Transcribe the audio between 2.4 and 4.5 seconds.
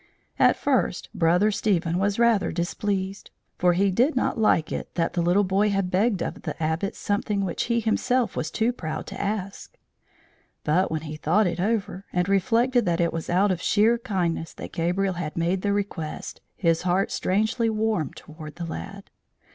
displeased; for he did not